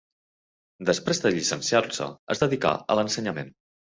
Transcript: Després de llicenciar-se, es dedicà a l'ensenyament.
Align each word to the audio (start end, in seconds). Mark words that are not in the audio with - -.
Després 0.89 1.19
de 1.25 1.31
llicenciar-se, 1.35 2.07
es 2.37 2.41
dedicà 2.45 2.73
a 2.95 2.97
l'ensenyament. 3.01 3.53